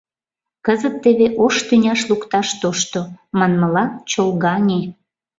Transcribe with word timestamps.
Кызыт 0.65 0.95
теве 1.03 1.27
ош 1.43 1.55
тӱняш 1.67 2.01
лукташ 2.09 2.47
тошто, 2.61 3.01
манмыла, 3.37 3.85
чолгаҥе. 4.11 4.81